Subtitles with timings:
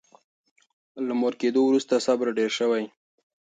[1.07, 2.83] له مور کېدو وروسته صبر ډېر شوی.